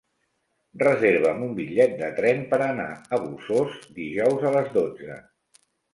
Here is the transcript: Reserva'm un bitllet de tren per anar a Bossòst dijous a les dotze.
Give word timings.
Reserva'm 0.83 1.43
un 1.47 1.51
bitllet 1.59 1.93
de 1.99 2.09
tren 2.21 2.41
per 2.53 2.61
anar 2.69 2.89
a 2.97 3.19
Bossòst 3.27 3.85
dijous 3.99 4.49
a 4.49 4.55
les 4.57 4.73
dotze. 4.79 5.21